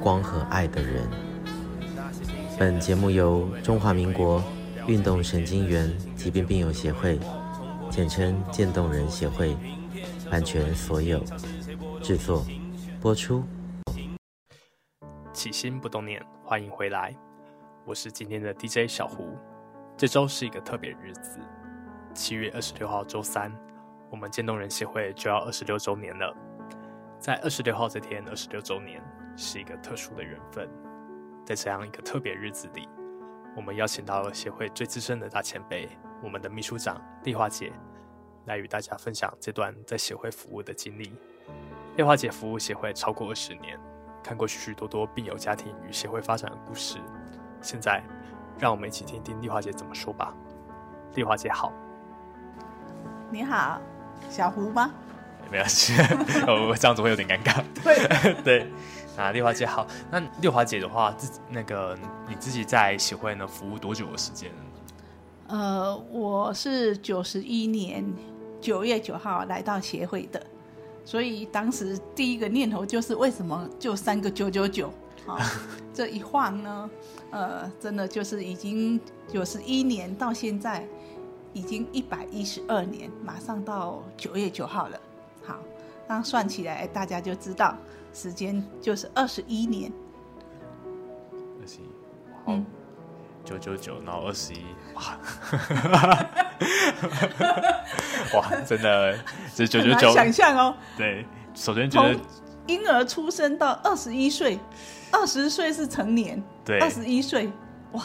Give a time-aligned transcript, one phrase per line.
[0.00, 1.06] 光和爱的人。
[2.58, 4.42] 本节目由中华民国
[4.86, 7.18] 运动神经元疾病病友协会，
[7.90, 9.56] 简称渐冻人协会，
[10.30, 11.22] 版权所有，
[12.02, 12.44] 制作
[13.00, 13.44] 播出。
[15.32, 17.14] 起心不动念，欢迎回来，
[17.86, 19.36] 我是今天的 DJ 小胡。
[19.96, 21.38] 这周是一个特别日子，
[22.14, 23.52] 七月二十六号周三，
[24.10, 26.34] 我们渐冻人协会就要二十六周年了。
[27.18, 29.02] 在二十六号这天，二十六周年
[29.40, 30.68] 是一个特殊的缘分，
[31.46, 32.86] 在这样一个特别日子里。
[33.56, 35.88] 我们邀请到了协会最资深的大前辈，
[36.22, 37.72] 我们的秘书长丽华姐，
[38.44, 41.12] 来与大家分享这段在协会服务的经历。
[41.96, 43.78] 丽华姐服务协会超过二十年，
[44.22, 46.98] 看过许许多多病友家庭与协会发展的故事。
[47.62, 48.02] 现在，
[48.58, 50.34] 让我们一起听听丽华姐怎么说吧。
[51.14, 51.72] 丽华姐好，
[53.30, 53.80] 你好，
[54.28, 54.92] 小胡吗？
[55.50, 55.94] 没关系，
[56.46, 57.64] 我这样子会有点尴尬。
[57.82, 58.72] 对 对。
[59.16, 59.86] 啊，丽华姐好。
[60.10, 64.50] 那丽华姐的话，自己那个你自己在协会呢服务多久的时间？
[65.48, 68.04] 呃，我是九十一年
[68.60, 70.40] 九月九号来到协会的，
[71.04, 74.92] 所以当时第一个念头就是为什么就三个九九九？
[75.26, 75.38] 啊，
[75.92, 76.90] 这一晃呢，
[77.30, 80.86] 呃，真的就是已经九十一年到现在
[81.52, 84.98] 已经一百一十二年，马上到九月九号了。
[85.44, 85.58] 好，
[86.08, 87.76] 那算起来大家就知道。
[88.12, 89.92] 时间就是二十一年，
[91.60, 91.88] 二十一，
[92.44, 92.58] 好，
[93.44, 95.18] 九九九，然后二十一，哇，
[98.34, 99.16] 哇，真的，
[99.54, 102.16] 这九九九，想象哦，对，首先觉得
[102.66, 104.58] 婴儿出生到二十一岁，
[105.12, 107.50] 二十岁是成年，对，二十一岁，
[107.92, 108.04] 哇，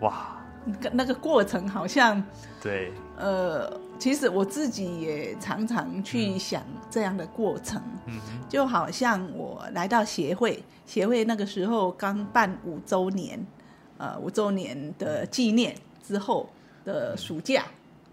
[0.00, 2.22] 哇，那个那个过程好像，
[2.62, 3.80] 对，呃。
[4.04, 8.20] 其实我自己也常常去想这样的过程，嗯，
[8.50, 13.42] 就好像我来到协会，协会那个时候刚办五周年，
[13.96, 15.74] 呃，五周年的纪念
[16.06, 16.46] 之后
[16.84, 17.64] 的暑假，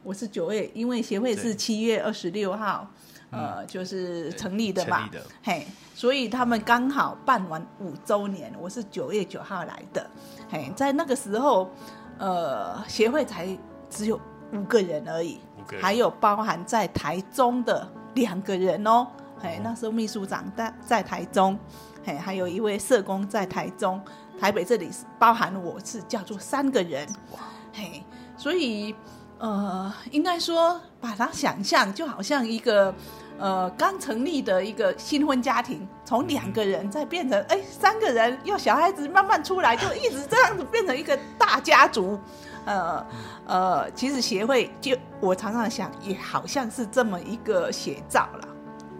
[0.01, 2.89] 我是九月，因为协会是七月二十六号，
[3.29, 5.09] 呃，就是成立的嘛，
[5.43, 10.09] 嘿，所以他们刚好办完五周年，我是九月九号来的，
[10.49, 11.69] 嘿，在那个时候，
[12.17, 13.45] 呃，协会才
[13.89, 14.17] 只有
[14.53, 15.39] 五个人而已。
[15.79, 19.07] 还有包含在台中的两个人哦，
[19.41, 21.57] 哎，那时候秘书长在在台中，
[22.03, 24.01] 哎，还有一位社工在台中，
[24.39, 27.07] 台北这里包含我是叫做三个人，
[27.71, 28.03] 嘿，
[28.35, 28.93] 所以
[29.37, 32.93] 呃，应该说把它想象就好像一个
[33.41, 42.19] 呃刚成立的一个新婚家庭，从两个人再变成哎三个人，又小孩子慢慢出来，就一直这样子变成一个大家族。
[42.63, 43.03] 呃
[43.47, 48.47] 呃，其实协会就我常常想，也好像是这么一个写照了。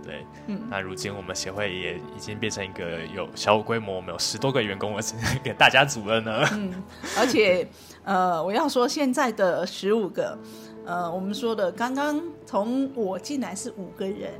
[0.03, 6.44] 对，嗯，那如今我们协会也已经变成一个有小规模，我们有十多个员工，而且一个大家族了呢。
[6.53, 6.74] 嗯，
[7.19, 7.69] 而且
[8.03, 10.35] 呃，我要说现在的十五个，
[10.86, 14.31] 呃，我们说的刚刚从我进来是五个人，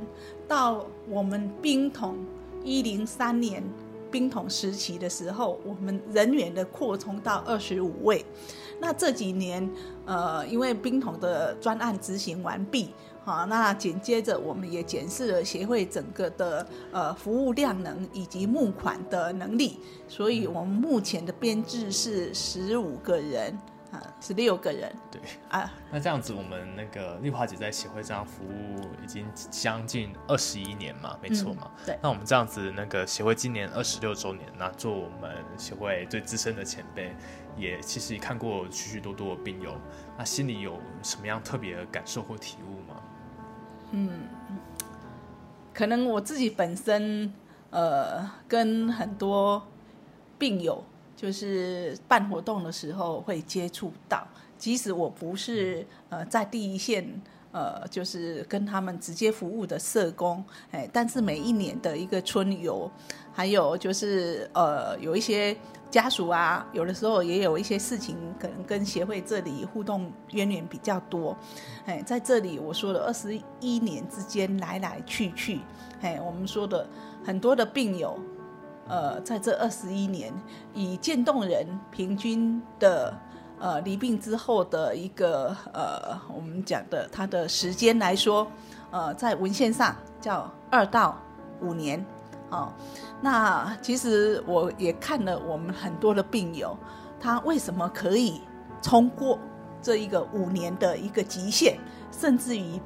[0.48, 2.16] 到我们兵统
[2.64, 3.62] 一零三年
[4.10, 8.24] 兵统时期的时候，我们人员的扩充到二十五位。
[8.80, 9.70] 那这几年，
[10.04, 12.90] 呃，因为兵统的专案执行完毕，
[13.24, 19.78] 好，那紧接着我们也检视了协会整个的呃服务量能以及募款的能力，
[20.08, 23.56] 所以我们目前的编制是十五个人。
[24.20, 25.20] 十六个人，对
[25.50, 31.86] 啊，那这样子，我们那个丽华姐在协会这样服务已经将近二十一年嘛，没错嘛、嗯。
[31.86, 37.14] 对，那我们这样子，那个协会今年二十六周年，那做我们协会最资深的前辈，
[37.56, 39.74] 也其实也看过许许多多的病友，
[40.16, 43.02] 那心里有什么样特别的感受或体悟吗？
[43.90, 44.10] 嗯，
[45.74, 47.32] 可能我自己本身，
[47.70, 49.66] 呃，跟很多
[50.38, 50.82] 病友。
[51.22, 54.26] 就是办活动的时候会接触到，
[54.58, 57.08] 即使我不是呃在第一线，
[57.52, 62.90] 呃就是跟他们直接服务的社工，哎，但是每一年的一个春游，
[63.32, 65.56] 还有就是呃有一些
[65.92, 71.36] 家属啊，有的时候也有一些事情，可能跟协会这里互动渊源比较多，
[71.86, 75.60] 哎，在这里我说的二十一年之间来来去去，
[76.00, 76.84] 哎，我们说的
[77.24, 78.18] 很多的病友。
[78.88, 80.32] 呃，在这二十一年，
[80.74, 83.14] 以渐冻人平均的
[83.58, 88.46] 呃离病之后的一个呃我们讲的他的时间来说，
[88.90, 91.16] 呃，在文献上叫二到
[91.60, 92.04] 五年。
[92.50, 92.70] 哦，
[93.22, 96.76] 那其实我也看了我们很多的病友，
[97.18, 98.42] 他为什么可以
[98.82, 99.38] 冲过
[99.80, 101.78] 这一个五年的一个极限，
[102.10, 102.78] 甚至于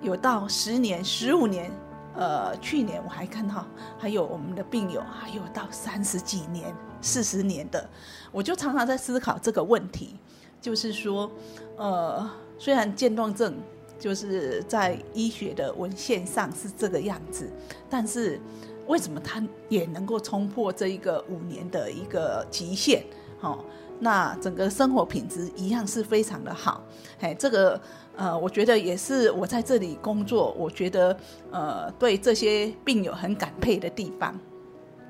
[0.00, 1.70] 有到十年、十五年。
[2.14, 3.66] 呃，去年我还看到
[3.98, 7.88] 还有我们的病友还有到三十几年、四十年的，
[8.30, 10.16] 我就常常在思考这个问题，
[10.60, 11.30] 就是说，
[11.76, 13.54] 呃，虽然渐冻症
[13.98, 17.50] 就是在医学的文献上是这个样子，
[17.88, 18.38] 但是
[18.86, 23.04] 为什么他也能够冲破这一个五年的一个极限？
[23.40, 23.64] 哦，
[23.98, 26.82] 那整个生活品质一样是非常的好，
[27.20, 27.80] 哎，这个。
[28.14, 31.16] 呃，我觉得也是我在这里工作，我觉得
[31.50, 34.38] 呃，对这些病友很感佩的地方。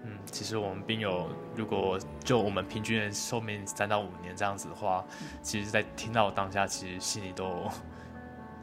[0.04, 7.68] 嗯，其实我们病友如果就我们平均的寿命三到五年这样子的话，嗯、其实，在听到当下，其实心里都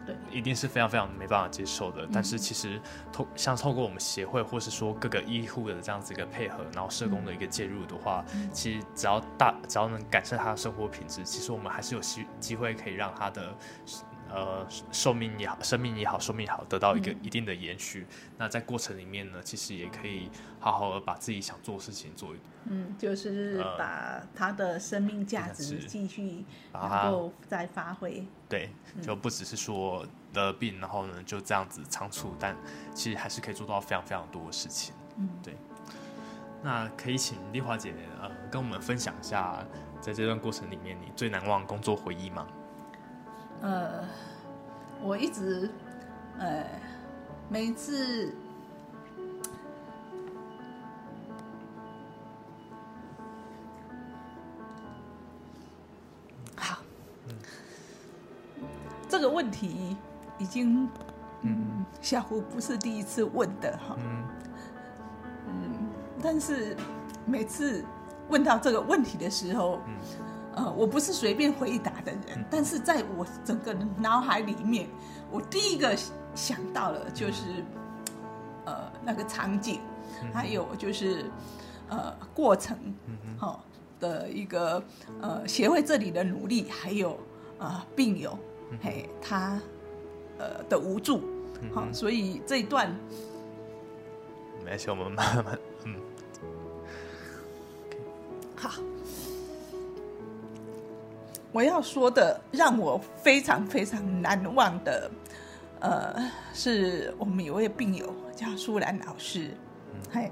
[0.06, 2.04] 对， 一定是非常非常没办法接受的。
[2.04, 2.80] 嗯、但是其实
[3.12, 13.54] 透像透过我们协会，或是说各个医护的这样子一个配合，然后社工的一个介入的话，嗯、其实只要大只要能改善他的生活品质，其实我们还是有机机会可以让他的。
[14.32, 18.06] 呃，寿命也好，生命也好，寿命也好，得到一个一定的延续。
[18.10, 20.30] 嗯、那在过程里面呢，其实也可以
[20.60, 22.44] 好好的把自己想做的事情做一点。
[22.66, 28.26] 嗯，就是把他的生命价值继续能够再发挥。
[28.48, 28.70] 对，
[29.02, 32.56] 就不只是说得病，然后呢就这样子仓促，但
[32.94, 34.94] 其实还是可以做到非常非常多的事情。
[35.18, 35.56] 嗯，对。
[36.62, 39.66] 那可以请丽华姐呃跟我们分享一下，
[40.02, 42.46] 在这段过程里面你最难忘工作回忆吗？
[43.62, 44.06] 呃，
[45.02, 45.70] 我一直，
[46.38, 46.66] 呃，
[47.50, 48.34] 每次，
[56.56, 56.78] 好，
[57.28, 57.36] 嗯，
[59.10, 59.98] 这个问题
[60.38, 60.88] 已经，
[61.42, 64.24] 嗯，小胡不是第一次问的哈，嗯，
[65.48, 65.90] 嗯，
[66.24, 66.78] 但是
[67.26, 67.84] 每次
[68.30, 69.96] 问到这个问题的时候，嗯。
[70.56, 74.88] 呃，我不是随便回答的人，但是在我整个脑海里面，
[75.32, 75.96] 我第一个
[76.36, 77.64] 想到了就是，
[78.66, 79.80] 呃，那个场景，
[80.34, 81.26] 还有就是，
[81.88, 82.78] 呃，过程，
[83.38, 83.64] 好
[84.00, 84.84] 的一个
[85.22, 87.18] 呃协会这里的努力，还有
[87.60, 88.38] 呃病友，
[88.82, 89.62] 嘿，他
[90.40, 91.22] 呃的无助，
[91.74, 92.94] 好，所以这一段，
[94.66, 95.96] 没事，我们慢慢，嗯，
[98.56, 98.72] 好。
[101.52, 105.10] 我要说的，让我非常非常难忘的，
[105.80, 106.16] 呃，
[106.54, 109.50] 是我们有位病友叫舒兰老师，
[110.12, 110.32] 嘿，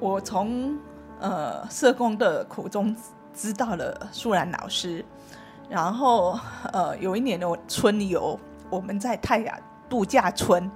[0.00, 0.76] 我从
[1.20, 2.94] 呃社工的口中
[3.32, 5.04] 知道了舒兰老师，
[5.68, 6.36] 然后
[6.72, 8.36] 呃有一年的春游，
[8.68, 9.56] 我们在泰雅
[9.88, 10.68] 度假村，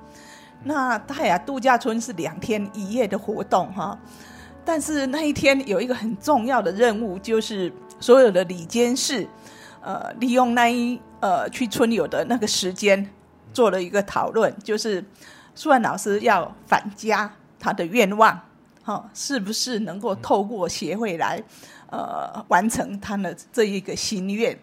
[0.62, 3.99] 那泰雅度假村是两天一夜的活动哈，
[4.64, 9.28] 但是那一天有一个很重要的任务，就是所有的理监事。
[9.80, 13.08] 呃，利用那一呃去春游的那个时间，
[13.52, 15.04] 做了一个讨论，就是
[15.54, 18.40] 苏兰老师要返家，他的愿望，
[18.82, 21.42] 哈、是不是能够透过协会来，
[21.90, 24.58] 呃，完成他的这一个心愿？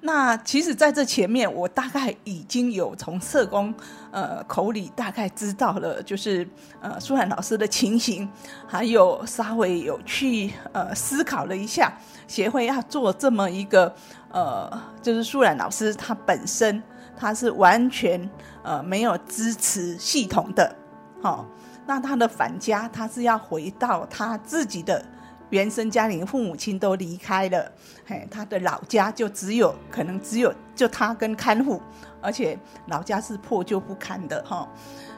[0.00, 3.74] 那其实，在这前面，我大概已经有从社工
[4.12, 6.48] 呃口里大概知道了，就是
[6.80, 8.28] 呃苏兰老师的情形，
[8.64, 11.92] 还有稍微有去呃思考了一下，
[12.28, 13.92] 协会要做这么一个
[14.30, 14.70] 呃，
[15.02, 16.80] 就是苏兰老师他本身
[17.16, 18.30] 他是完全
[18.62, 20.76] 呃没有支持系统的，
[21.20, 21.46] 好、哦，
[21.86, 25.04] 那他的返家他是要回到他自己的。
[25.50, 27.72] 原生家庭父母亲都离开了，
[28.06, 31.80] 嘿，他的老家就只有可能只有就他跟看护，
[32.20, 34.68] 而且老家是破旧不堪的哈。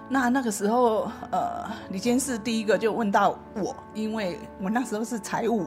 [0.08, 5.66] 那那个时候，呃，李监事第一个就问到我，因为我那时候是财务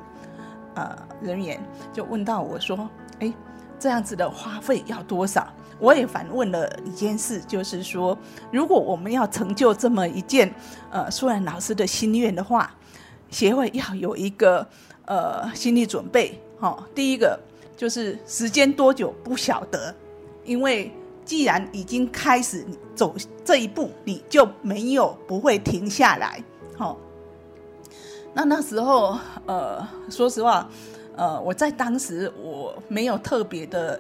[0.75, 2.89] 呃人员，就问到我说
[3.20, 3.34] ：“哎，
[3.77, 5.48] 这样子的花费要多少？”
[5.79, 8.17] 我也反问了理监事，就是说，
[8.51, 10.53] 如果我们要成就这么一件
[10.89, 12.72] 呃苏然老师的心愿的话。
[13.34, 14.66] 协会要有一个
[15.06, 17.38] 呃心理准备，哈、哦，第一个
[17.75, 19.94] 就是时间多久不晓得，
[20.46, 20.90] 因为
[21.25, 22.63] 既然已经开始
[22.96, 26.42] 走这一步，你就没有不会停下来，
[26.78, 26.98] 好、哦。
[28.36, 30.70] 那那时候呃，说实话，
[31.16, 34.00] 呃，我在当时我没有特别的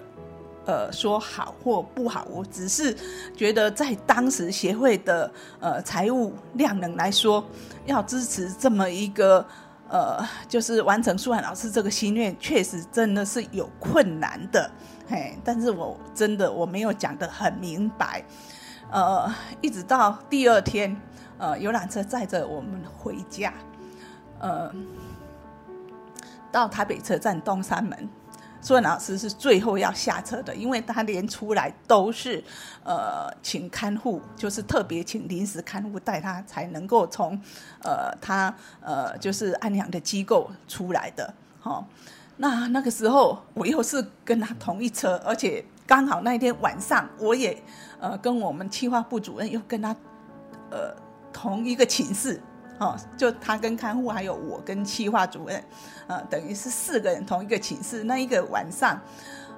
[0.65, 2.95] 呃说好或不好，我只是
[3.35, 7.43] 觉得在当时协会的呃财务量能来说，
[7.85, 9.45] 要支持这么一个
[9.89, 14.69] 呃就是完成舒涵老师这个心愿，确实真的是有困难的，
[15.07, 18.23] 嘿，但是我真的我没有讲得很明白，
[18.91, 20.95] 呃，一直到第二天，
[21.37, 23.53] 呃，游览车载着我们回家，
[24.39, 24.73] 呃。
[26.51, 28.07] 到台北车站东山门，
[28.63, 32.41] 苏文老师是最后要下车的，因为他连出来都是，
[32.85, 37.37] 呃，请看护，就是特别请临时看护带他，才能够从，
[37.83, 41.33] 呃，他呃就是安养的机构出来的。
[41.59, 41.85] 好、哦，
[42.37, 47.61] 那那个时候我又是跟他同一车，而且刚好那天晚上我也，
[47.99, 49.93] 呃，跟我们企划部主任又跟他，
[50.71, 50.95] 呃，
[51.33, 52.41] 同一个寝室。
[52.79, 55.63] 哦，就他跟看护，还有我跟企划主任，
[56.07, 58.03] 呃，等于是四个人同一个寝室。
[58.03, 58.99] 那一个晚上，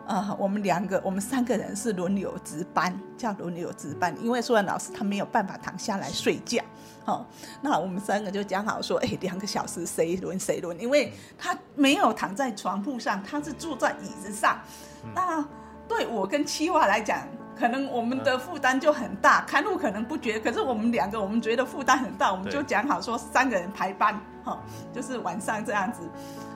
[0.05, 4.15] 呃，我们两个，我们三个人是轮流值班，叫轮流值班。
[4.21, 6.61] 因为苏然老师他没有办法躺下来睡觉，
[7.05, 7.25] 哦，
[7.61, 14.59] 那我们三个就讲好说，哎，两个小时谁轮谁轮，因为他没有躺在床铺上，他是坐在椅子上。
[15.15, 15.43] 那
[15.87, 17.25] 对我跟七划来讲。
[17.57, 24.61] 可能我们的负担就很大，看路可能不觉得，可是我们两个我们觉得负担很大，我们就讲好说三个人排班，哈，
[24.93, 26.01] 就是晚上这样子，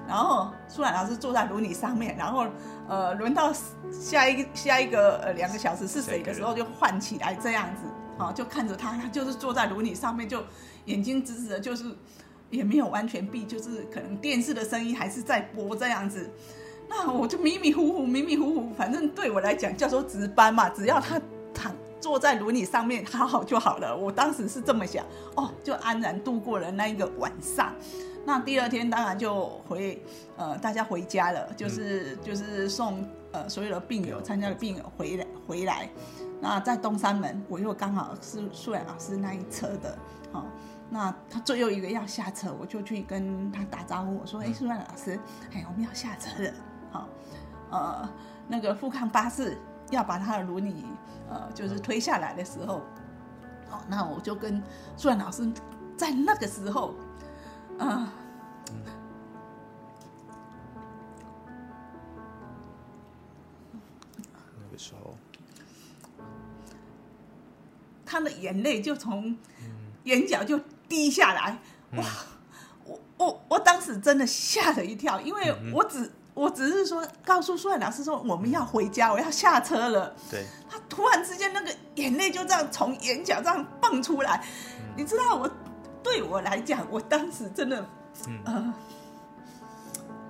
[0.08, 2.46] 然后舒兰老师坐在轮椅上面，然后
[2.88, 3.54] 呃轮到
[3.92, 7.84] 下一个下一个呃两个小时是谁的时候就换起来这样子，
[8.18, 10.44] 好，就看着他，他就是坐在轮椅上面，就
[10.86, 11.86] 眼睛直直的，就是
[12.50, 16.30] 也没有完全闭，就是可能电视的声音还是在播这样子。
[16.90, 21.22] 那我就迷迷糊糊，迷迷糊糊，反正对我来讲叫做值班嘛，只要他
[21.54, 23.96] 躺坐在轮椅上面好好就好了。
[23.96, 25.06] 我当时是这么想，
[25.36, 27.72] 哦，就安然度过了那一个晚上。
[28.26, 30.02] 那第二天当然就回，
[30.36, 35.90] 呃，大家回家了，就是、嗯、就是送呃所有的病友参加的病友回来回来。
[36.42, 39.98] 那在东山门，我又刚好是素然老师那一车的，
[40.32, 40.46] 好、哦，
[40.90, 45.20] 那他最后一个要下车，我就去跟他打招呼，我说：“哎、嗯，素然老师，
[45.54, 46.52] 哎，我们要下车了。”
[46.92, 47.08] 好，
[47.70, 48.10] 呃，
[48.48, 49.58] 那个富康巴士
[49.92, 50.86] 要把他的轮椅，
[51.30, 52.82] 呃，就是推下来的时候，
[53.70, 54.62] 好，那我就跟
[54.98, 55.48] 苏然老师
[55.96, 56.96] 在那个时候，
[57.78, 58.10] 呃，
[64.58, 65.16] 那个时候，
[68.04, 69.38] 他的眼泪就从
[70.06, 71.60] 眼角就滴下来，
[71.92, 72.04] 哇，
[72.86, 76.12] 我我我当时真的吓了一跳，因为我只。
[76.40, 80.16] 我只是说告诉苏远老师说我们要回家，我要下车了。
[80.32, 84.42] 对，他突然之间那个眼泪就这样从眼角这样蹦出来，
[84.78, 85.52] 嗯、你知道我
[86.02, 87.86] 对我来讲，我当时真的，
[88.26, 88.74] 嗯、呃，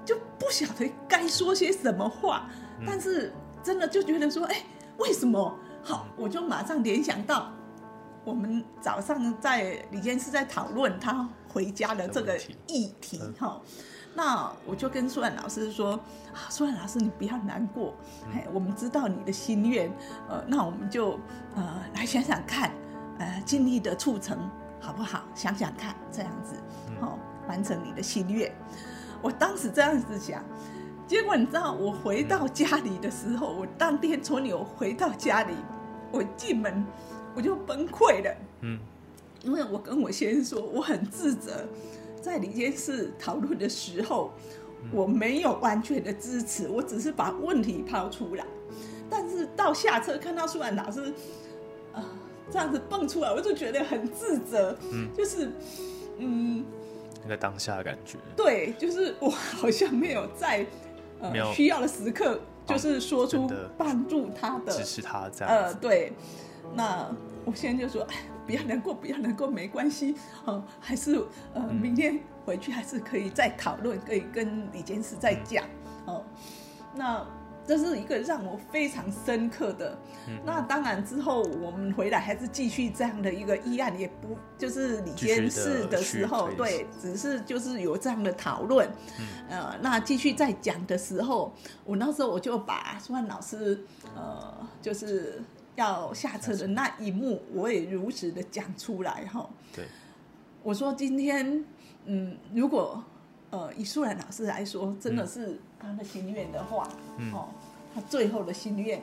[0.04, 2.50] 就不晓得该说些什么话，
[2.80, 4.64] 嗯、但是真的就觉得说，哎，
[4.98, 5.56] 为什么？
[5.84, 7.52] 好，我就马上联想到
[8.26, 12.36] 我们早上在理监事在讨论他回家的这个
[12.66, 13.62] 议题，哈。
[14.16, 15.92] 那我就跟苏兰老师说
[16.34, 17.94] 啊，苏兰老师，你不要难过，
[18.34, 19.90] 哎，我们知道你的心愿，
[20.28, 21.20] 呃，那我们就
[21.56, 22.72] 呃来想想看，
[23.20, 24.38] 呃，尽力的促成
[24.80, 25.24] 好不好？
[25.36, 26.56] 想想看，这样子，
[27.00, 28.52] 好、哦，完成你的心愿。
[29.22, 30.44] 我当时这样子想，
[31.08, 35.54] 结果你知道，我回到家里的时候，我当天从纽回到家里，
[36.12, 36.84] 我进门
[37.36, 38.80] 我就崩溃了，嗯，
[39.44, 41.66] 因为我跟我先生说，我很自责。
[42.22, 44.32] 在理监事讨论的时候，
[44.92, 48.46] 我没有完全的支持，我只是把问题抛出来。
[49.10, 51.06] 但是到下车看到苏兰老师，
[51.94, 52.06] 啊、呃，
[52.52, 54.78] 这样子蹦出来，我就觉得很自责。
[54.92, 55.52] 嗯，就是，
[56.18, 56.64] 嗯，
[57.24, 58.18] 那个当下的感觉。
[58.36, 60.66] 对，就是我好像没有在
[61.54, 65.54] 需要的时刻，就是说出帮助他的，支持他这样。
[65.54, 66.14] 呃，对。
[66.76, 67.10] 那
[67.46, 68.06] 我现在就说。
[68.50, 70.16] 不要难过，不要难过，没关系，
[70.46, 75.64] 哦，还是呃，明天回去还是可以再讨论，可以跟李监事再讲，
[76.08, 76.26] 哦，
[76.96, 77.24] 那
[77.68, 79.96] 这是一个让我非常深刻的。
[80.44, 88.90] 那当然之后我们回来还是继续这样的一个议案，也不就是李监事的时候，对，只是就是有这样的讨论，
[89.48, 91.54] 呃，那继续再讲的时候，
[91.86, 95.40] 我那时候我就把苏万老师，呃，就是。
[95.80, 99.50] 要下车的那一幕，我也如实的讲出来哈。
[99.74, 99.86] 对，
[100.62, 101.66] 我说今天，
[102.04, 103.02] 嗯，如果
[103.50, 107.48] 呃以素兰老师来说，真的是他的心愿的话，嗯，哦，
[107.96, 109.00] 他最后的心愿，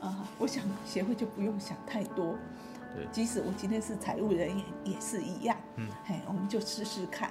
[0.00, 2.36] 啊、呃，我想协会就不用想太多。
[2.92, 5.56] 对，即使我今天是财务人员也是一样。
[5.76, 7.30] 嗯，嘿，我们就试试看。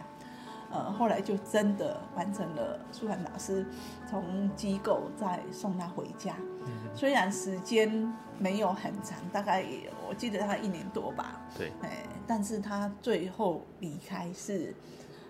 [0.71, 3.65] 呃，后来就真的完成了舒涵老师
[4.07, 6.35] 从机构再送他回家。
[6.65, 9.65] 嗯、虽然时间没有很长，大概
[10.07, 11.41] 我记得他一年多吧。
[11.57, 11.71] 对。
[11.81, 14.75] 哎，但是他最后离开是，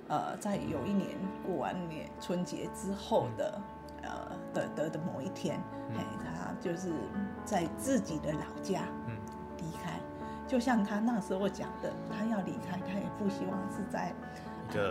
[0.10, 1.08] 呃，在有一年
[1.46, 3.62] 过完年春节之后的，
[4.02, 5.58] 嗯、呃的的的某一天，
[5.96, 6.92] 哎，他就是
[7.46, 8.82] 在自己的老家
[9.58, 9.98] 离开。
[10.20, 14.14] 嗯、就像他那时候讲的，他要离开，他也不希望是在。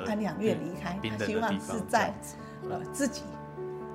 [0.07, 2.13] 安养院离开，他希望是在
[2.69, 3.23] 呃自己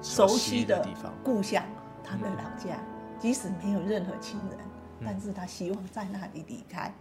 [0.02, 0.88] 熟悉的
[1.24, 1.64] 故乡，
[2.04, 2.84] 他的老家，
[3.20, 4.60] 即使没有任何亲人，
[5.04, 6.94] 但是他希望在那里离开。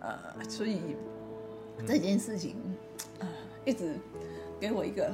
[0.00, 0.16] 呃，
[0.48, 0.96] 所以
[1.86, 2.56] 这件事情
[3.18, 3.26] 呃
[3.64, 3.98] 一直
[4.60, 5.12] 给我一个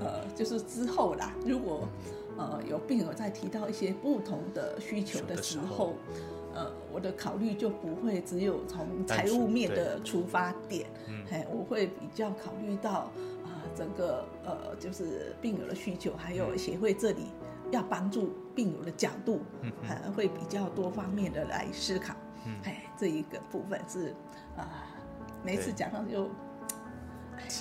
[0.00, 1.88] 呃，就是之后啦，如果
[2.36, 5.94] 呃有病友在提到一些不同的需求的时候。
[6.94, 10.86] 呃，我的考虑就不会只有从财务面的出发点，
[11.30, 13.10] 哎，我会比较考虑到啊、
[13.46, 17.32] 呃，整个呃，就是病友的需求，还有协会这里
[17.72, 22.14] 要帮助病友的角度，嗯，还会比较多方面的来思考，
[22.62, 24.10] 哎，这一个部分是
[24.56, 24.68] 啊、呃，
[25.44, 26.30] 每次讲到就，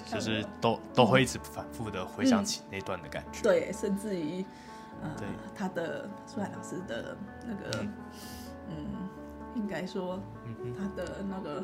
[0.06, 4.46] 就是都都会一直反复的回想起那段的感觉，嗯、对，甚至于
[5.02, 5.10] 呃，
[5.56, 7.80] 他的舒海老师的那个。
[7.82, 7.94] 嗯。
[8.70, 9.10] 嗯，
[9.56, 10.20] 应该说
[10.78, 11.64] 他的那个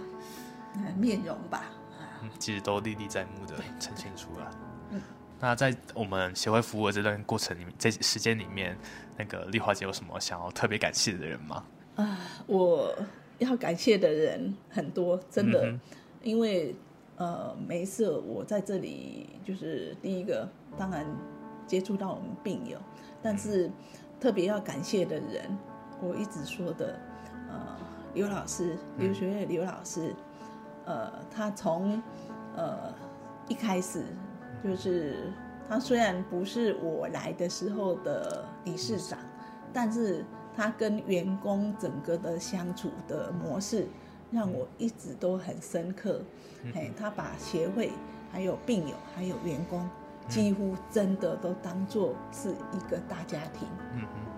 [0.98, 1.64] 面容吧，
[2.22, 4.46] 嗯，其实都历历在目的呈现出来。
[4.92, 5.02] 嗯，
[5.40, 8.78] 那在我们协会服务的这段过程里面，这时间里面，
[9.18, 11.64] 那个丽华姐有什么想要特别感谢的人吗？
[11.96, 12.18] 啊，
[12.48, 12.96] 我
[13.40, 15.80] 要感谢的人很多，真的，嗯、
[16.24, 16.76] 因为
[17.18, 21.06] 呃，每一次我在这里，就是第一个，当然
[21.68, 22.78] 接触到我们病友，
[23.22, 23.70] 但是
[24.20, 25.58] 特别要感谢的人。
[26.02, 26.98] 我一直说的，
[27.50, 27.78] 呃，
[28.14, 30.14] 刘老师，刘学院刘老师，
[30.86, 32.02] 呃，他从
[32.56, 32.94] 呃
[33.48, 34.04] 一开始
[34.64, 35.32] 就是
[35.68, 39.20] 他虽然不是我来的时候的理事长，
[39.74, 40.26] 但是
[40.56, 43.88] 他跟员工整个的相处的模式
[44.32, 46.22] 让我一直都很深刻。
[46.76, 47.92] 哎，他把协会
[48.32, 49.90] 还有病友还有员工
[50.28, 53.68] 几乎真的都当做是一个大家庭。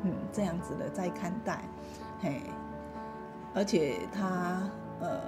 [0.03, 1.63] 嗯，这样子的在看待，
[2.19, 2.41] 嘿，
[3.53, 4.69] 而且他
[5.01, 5.19] 呃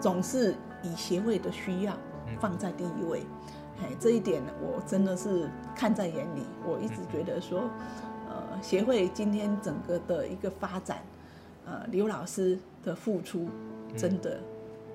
[0.00, 1.96] 总是以协会的需要
[2.40, 3.20] 放在第一位，
[3.80, 6.42] 嘿，这一点我真的是看在眼里。
[6.64, 7.70] 我一直觉得说，
[8.28, 11.02] 呃，协会今天整个的一个发展，
[11.64, 13.48] 呃，刘老师的付出
[13.96, 14.40] 真的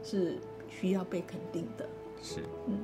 [0.03, 0.37] 是
[0.69, 1.85] 需要被肯定的。
[2.21, 2.77] 是，嗯。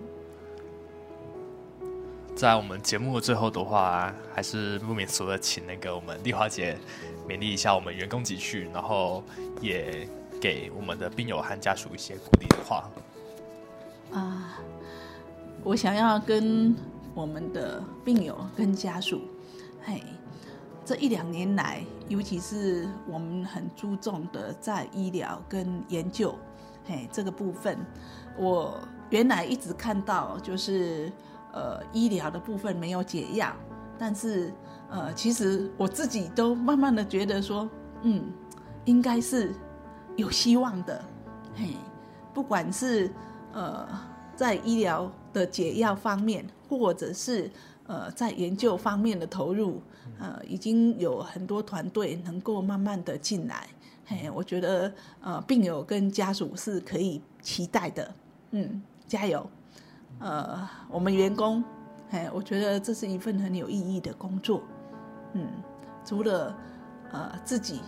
[2.36, 6.76] 在我们节目的最后的话，还是不免俗的，请那个我们丽华姐
[7.28, 9.24] 勉励一下我们员工集训，然后
[9.62, 10.08] 也
[10.42, 12.90] 给我们的病友和家属一些鼓励的话。
[14.12, 14.60] 啊，
[15.64, 16.76] 我想要跟
[17.14, 19.22] 我们的病友跟家属，
[19.84, 20.04] 嘿，
[20.86, 26.36] 这一两年来，尤其是我们很注重的在医疗跟研究，
[26.86, 27.78] 嘿，这个部分，
[28.38, 28.78] 我
[29.10, 31.12] 原来一直看到就是。
[31.56, 33.56] 呃，医疗的部分没有解药，
[33.98, 34.54] 但是
[34.90, 37.70] 呃，其实我自己都慢慢的觉得说，
[38.04, 38.24] 嗯，
[38.86, 39.54] 应该是
[40.16, 41.04] 有希望的，
[41.56, 41.76] 嘿，
[42.34, 43.12] 不管是
[43.54, 43.88] 呃
[44.36, 47.50] 在医疗的解药方面，或者是
[47.88, 49.82] 呃在研究方面的投入，
[50.20, 53.68] 呃，已经有很多团队能够慢慢的进来，
[54.06, 58.14] 嘿，我觉得呃病友跟家属是可以期待的，
[58.52, 59.46] 嗯，加油。
[60.20, 61.64] 呃，我们员工，
[62.14, 64.62] 哎，我觉得这是一份很有意义的工作，
[65.34, 65.48] 嗯，
[66.06, 66.56] 除了
[67.12, 67.82] 呃自己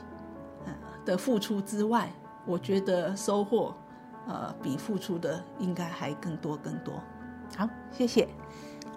[0.65, 0.73] 呃
[1.05, 2.11] 的付出之外，
[2.43, 3.75] 我觉得收获
[4.27, 6.95] 呃比付出的应该还更多更多。
[7.55, 8.27] 好，谢谢。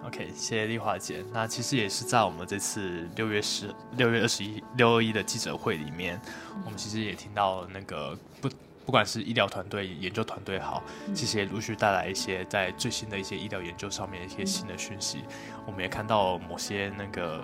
[0.03, 1.23] OK，谢谢丽华姐。
[1.31, 6.19] 那其实也是在我们这次六月十六月二十一六二一的记者会里面，
[6.65, 8.49] 我们其实也听到那个不。
[8.89, 10.81] 不管是医疗团队、研究团队好，
[11.13, 15.19] 其实也陆续带来一些在最新的一些医疗研究上面一些新的讯息。
[15.67, 17.43] 我们也看到某些那个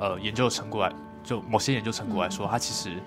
[0.00, 3.00] 呃研究成果来，就某些研究成果来说，它其实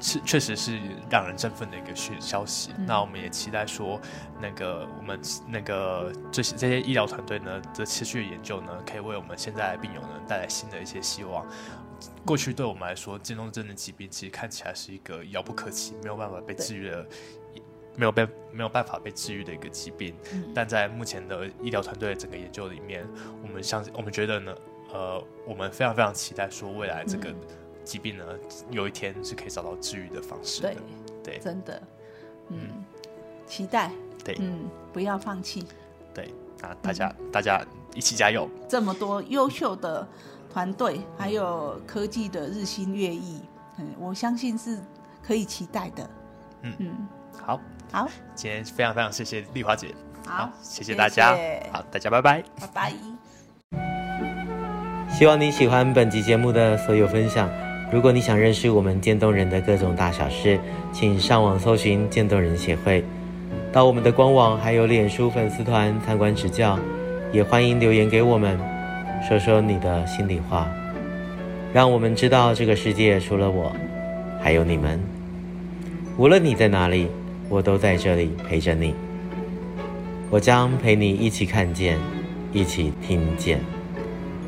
[0.00, 2.70] 是确实是让人振奋的一个讯消息。
[2.86, 4.00] 那我们也期待说，
[4.40, 11.44] 那个我们那个这些这些医疗团队呢的持续的研究呢，可以为我们现在的病友呢带来新的一些希望。
[12.24, 17.06] 过去对我们来说，渐冻症的疾病其实看起来是一个遥不可及、没有办法被治愈的，
[17.96, 20.14] 没有被没有办法被治愈的一个疾病。
[20.32, 23.06] 嗯、但在目前的医疗团队整个研究里面，
[23.42, 24.54] 我们相信，我们觉得呢，
[24.92, 27.34] 呃，我们非常非常期待说，未来这个
[27.84, 30.74] 疾病呢，嗯、有一天是可以找到治愈的方式的。
[31.22, 31.82] 对，对真的，
[32.50, 32.84] 嗯，嗯
[33.46, 33.90] 期待，
[34.24, 35.64] 对，嗯，不要放弃，
[36.12, 36.32] 对。
[36.62, 37.62] 啊，大家、嗯、大家
[37.94, 38.48] 一起加油！
[38.66, 40.08] 这么多优秀的
[40.56, 43.42] 团队，还有科技的日新月异，
[43.76, 44.78] 嗯，我相信是
[45.22, 46.10] 可以期待的。
[46.62, 47.60] 嗯嗯，好，
[47.92, 49.94] 好，今天非常非常谢谢丽华姐，
[50.26, 52.92] 好，好，谢谢大家，谢谢好，大家拜拜，拜拜。
[55.10, 57.50] 希望你喜欢本集节目的所有分享。
[57.92, 60.58] 如果你想认识我们渐冻人的各种大小事，
[60.90, 63.04] 请上网搜寻渐冻人协会，
[63.70, 66.78] 到我们的官网还有脸书粉丝团参观指教，
[67.30, 68.58] 也欢迎留言给我们，
[69.28, 70.68] 说说你的心里话，
[71.74, 73.74] 让我们知道这个世界除了我，
[74.40, 75.00] 还有你们。
[76.16, 77.08] 无论你在哪里，
[77.48, 78.94] 我都在这里陪着你。
[80.30, 81.98] 我将陪你一起看见，
[82.52, 83.58] 一起听见。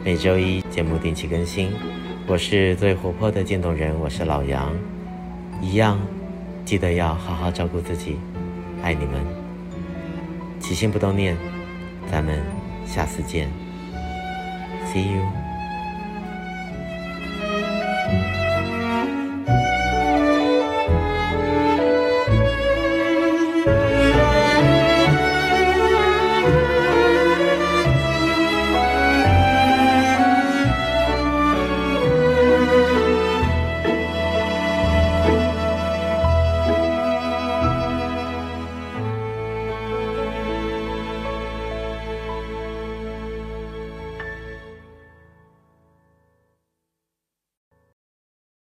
[0.05, 1.73] 每周一节目定期更新。
[2.29, 4.73] 我是最活泼的渐冻人，我是老杨，
[5.61, 5.99] 一样，
[6.64, 8.17] 记得要好好照顾自己，
[8.81, 9.14] 爱你们，
[10.61, 11.37] 起心不冻念，
[12.09, 12.41] 咱们
[12.87, 13.51] 下次见
[14.92, 15.48] ，See you。